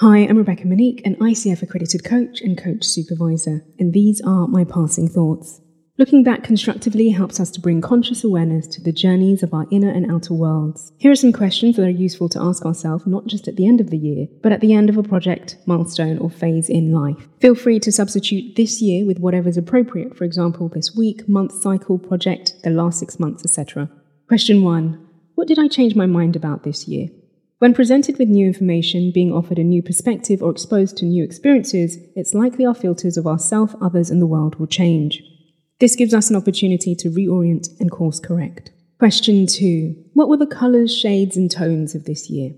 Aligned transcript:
Hi, 0.00 0.18
I'm 0.18 0.38
Rebecca 0.38 0.64
Monique, 0.64 1.04
an 1.04 1.16
ICF 1.16 1.60
accredited 1.60 2.04
coach 2.04 2.40
and 2.40 2.56
coach 2.56 2.84
supervisor, 2.84 3.64
and 3.80 3.92
these 3.92 4.20
are 4.20 4.46
my 4.46 4.62
passing 4.62 5.08
thoughts. 5.08 5.60
Looking 5.98 6.22
back 6.22 6.44
constructively 6.44 7.08
helps 7.08 7.40
us 7.40 7.50
to 7.50 7.60
bring 7.60 7.80
conscious 7.80 8.22
awareness 8.22 8.68
to 8.68 8.80
the 8.80 8.92
journeys 8.92 9.42
of 9.42 9.52
our 9.52 9.66
inner 9.72 9.90
and 9.90 10.08
outer 10.08 10.34
worlds. 10.34 10.92
Here 10.98 11.10
are 11.10 11.16
some 11.16 11.32
questions 11.32 11.74
that 11.74 11.84
are 11.84 11.90
useful 11.90 12.28
to 12.28 12.40
ask 12.40 12.64
ourselves 12.64 13.08
not 13.08 13.26
just 13.26 13.48
at 13.48 13.56
the 13.56 13.66
end 13.66 13.80
of 13.80 13.90
the 13.90 13.98
year, 13.98 14.28
but 14.40 14.52
at 14.52 14.60
the 14.60 14.72
end 14.72 14.88
of 14.88 14.96
a 14.96 15.02
project, 15.02 15.56
milestone, 15.66 16.18
or 16.18 16.30
phase 16.30 16.68
in 16.68 16.92
life. 16.92 17.26
Feel 17.40 17.56
free 17.56 17.80
to 17.80 17.90
substitute 17.90 18.54
this 18.54 18.80
year 18.80 19.04
with 19.04 19.18
whatever 19.18 19.48
is 19.48 19.56
appropriate, 19.56 20.16
for 20.16 20.22
example, 20.22 20.68
this 20.68 20.94
week, 20.94 21.28
month, 21.28 21.60
cycle, 21.60 21.98
project, 21.98 22.54
the 22.62 22.70
last 22.70 23.00
six 23.00 23.18
months, 23.18 23.42
etc. 23.44 23.90
Question 24.28 24.62
1. 24.62 25.08
What 25.34 25.48
did 25.48 25.58
I 25.58 25.66
change 25.66 25.96
my 25.96 26.06
mind 26.06 26.36
about 26.36 26.62
this 26.62 26.86
year? 26.86 27.08
When 27.58 27.74
presented 27.74 28.18
with 28.18 28.28
new 28.28 28.46
information, 28.46 29.10
being 29.10 29.32
offered 29.32 29.58
a 29.58 29.64
new 29.64 29.82
perspective, 29.82 30.42
or 30.42 30.50
exposed 30.52 30.96
to 30.98 31.04
new 31.04 31.24
experiences, 31.24 31.98
it's 32.14 32.32
likely 32.32 32.64
our 32.64 32.74
filters 32.74 33.16
of 33.16 33.26
ourself, 33.26 33.74
others, 33.80 34.10
and 34.10 34.22
the 34.22 34.28
world 34.28 34.56
will 34.56 34.68
change. 34.68 35.22
This 35.80 35.96
gives 35.96 36.14
us 36.14 36.30
an 36.30 36.36
opportunity 36.36 36.94
to 36.94 37.10
reorient 37.10 37.68
and 37.80 37.90
course 37.90 38.20
correct. 38.20 38.70
Question 39.00 39.46
two 39.46 39.96
What 40.14 40.28
were 40.28 40.36
the 40.36 40.46
colours, 40.46 40.96
shades, 40.96 41.36
and 41.36 41.50
tones 41.50 41.96
of 41.96 42.04
this 42.04 42.30
year? 42.30 42.52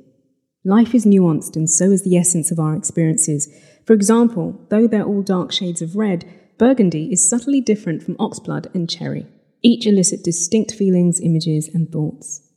Life 0.67 0.95
is 0.95 1.07
nuanced, 1.07 1.57
and 1.57 1.71
so 1.71 1.87
is 1.87 2.05
the 2.05 2.19
essence 2.19 2.51
of 2.51 2.59
our 2.59 2.77
experiences. 2.77 3.49
For 3.87 3.95
example, 3.95 4.67
though 4.69 4.87
they're 4.87 5.03
all 5.03 5.23
dark 5.23 5.51
shades 5.51 5.81
of 5.81 5.97
red, 5.97 6.27
burgundy 6.59 7.11
is 7.11 7.27
subtly 7.27 7.63
different 7.63 8.03
from 8.03 8.17
oxblood 8.17 8.75
and 8.75 8.89
cherry. 8.89 9.27
Each 9.63 9.87
elicit 9.87 10.23
distinct 10.23 10.73
feelings, 10.73 11.21
images, 11.21 11.69
and 11.73 11.91
thoughts. 11.91 12.50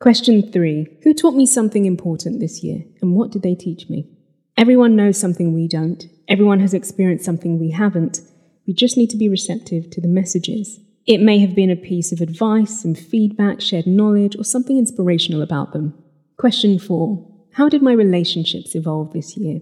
Question 0.00 0.50
three 0.50 0.86
Who 1.02 1.14
taught 1.14 1.34
me 1.34 1.46
something 1.46 1.86
important 1.86 2.40
this 2.40 2.62
year, 2.62 2.84
and 3.00 3.14
what 3.14 3.30
did 3.30 3.42
they 3.42 3.54
teach 3.54 3.88
me? 3.88 4.08
Everyone 4.56 4.96
knows 4.96 5.18
something 5.18 5.54
we 5.54 5.68
don't. 5.68 6.04
Everyone 6.28 6.60
has 6.60 6.74
experienced 6.74 7.24
something 7.24 7.58
we 7.58 7.70
haven't. 7.70 8.20
We 8.66 8.72
just 8.72 8.96
need 8.96 9.10
to 9.10 9.16
be 9.16 9.28
receptive 9.28 9.90
to 9.90 10.00
the 10.00 10.08
messages. 10.08 10.80
It 11.06 11.20
may 11.20 11.38
have 11.38 11.54
been 11.54 11.70
a 11.70 11.76
piece 11.76 12.12
of 12.12 12.20
advice, 12.20 12.80
some 12.82 12.94
feedback, 12.94 13.60
shared 13.60 13.86
knowledge, 13.86 14.36
or 14.36 14.44
something 14.44 14.78
inspirational 14.78 15.42
about 15.42 15.72
them. 15.72 15.94
Question 16.38 16.78
four 16.78 17.26
How 17.52 17.68
did 17.68 17.82
my 17.82 17.92
relationships 17.92 18.74
evolve 18.74 19.12
this 19.12 19.36
year? 19.36 19.60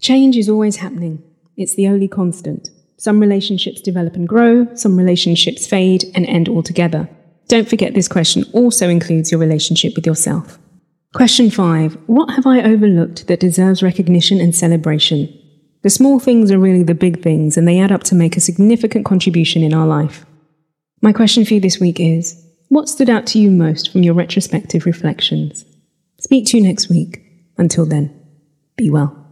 Change 0.00 0.36
is 0.36 0.48
always 0.48 0.76
happening, 0.76 1.22
it's 1.56 1.74
the 1.74 1.88
only 1.88 2.08
constant. 2.08 2.70
Some 2.96 3.20
relationships 3.20 3.80
develop 3.80 4.14
and 4.14 4.26
grow, 4.26 4.72
some 4.74 4.96
relationships 4.96 5.66
fade 5.66 6.04
and 6.14 6.26
end 6.26 6.48
altogether. 6.48 7.08
Don't 7.54 7.70
forget 7.70 7.94
this 7.94 8.08
question 8.08 8.44
also 8.52 8.88
includes 8.88 9.30
your 9.30 9.38
relationship 9.38 9.94
with 9.94 10.04
yourself. 10.04 10.58
Question 11.14 11.50
five 11.50 11.96
What 12.08 12.34
have 12.34 12.48
I 12.48 12.60
overlooked 12.60 13.28
that 13.28 13.38
deserves 13.38 13.80
recognition 13.80 14.40
and 14.40 14.52
celebration? 14.52 15.32
The 15.82 15.88
small 15.88 16.18
things 16.18 16.50
are 16.50 16.58
really 16.58 16.82
the 16.82 16.96
big 16.96 17.22
things, 17.22 17.56
and 17.56 17.68
they 17.68 17.78
add 17.78 17.92
up 17.92 18.02
to 18.04 18.16
make 18.16 18.36
a 18.36 18.40
significant 18.40 19.04
contribution 19.04 19.62
in 19.62 19.72
our 19.72 19.86
life. 19.86 20.26
My 21.00 21.12
question 21.12 21.44
for 21.44 21.54
you 21.54 21.60
this 21.60 21.78
week 21.78 22.00
is 22.00 22.44
What 22.70 22.88
stood 22.88 23.08
out 23.08 23.24
to 23.28 23.38
you 23.38 23.52
most 23.52 23.92
from 23.92 24.02
your 24.02 24.14
retrospective 24.14 24.84
reflections? 24.84 25.64
Speak 26.18 26.46
to 26.46 26.56
you 26.56 26.62
next 26.64 26.88
week. 26.88 27.22
Until 27.56 27.86
then, 27.86 28.12
be 28.76 28.90
well. 28.90 29.23